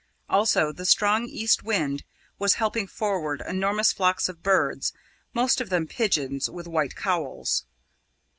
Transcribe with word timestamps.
Also 0.27 0.71
the 0.71 0.83
strong 0.87 1.27
east 1.27 1.61
wind 1.61 2.03
was 2.39 2.55
helping 2.55 2.87
forward 2.87 3.43
enormous 3.47 3.93
flocks 3.93 4.27
of 4.27 4.41
birds, 4.41 4.93
most 5.31 5.61
of 5.61 5.69
them 5.69 5.85
pigeons 5.85 6.49
with 6.49 6.65
white 6.65 6.95
cowls. 6.95 7.65